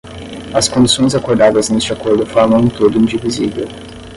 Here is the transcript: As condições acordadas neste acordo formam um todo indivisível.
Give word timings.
As 0.51 0.67
condições 0.67 1.13
acordadas 1.13 1.69
neste 1.69 1.93
acordo 1.93 2.25
formam 2.25 2.61
um 2.61 2.67
todo 2.69 2.97
indivisível. 2.97 3.67